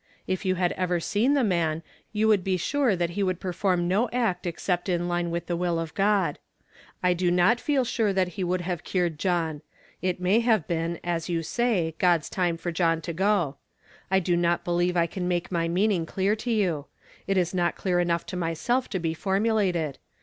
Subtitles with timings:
[0.25, 3.87] If you had ever seen the man, you would be sure that he would perform
[3.87, 6.39] no act except in line with the will of God.
[7.03, 9.61] I do not feel sure that he would have cured John.
[10.01, 13.57] It may have been, as you say, God's time for John to go.
[14.09, 16.87] I do not believe I can make my meaning clear to you;
[17.27, 19.99] it is not clear enough to myself to be formulated.